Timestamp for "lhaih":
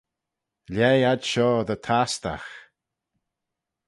0.75-1.05